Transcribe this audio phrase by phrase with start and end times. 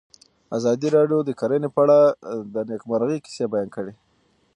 [0.57, 1.99] ازادي راډیو د کرهنه په اړه
[2.53, 3.93] د نېکمرغۍ کیسې بیان کړې.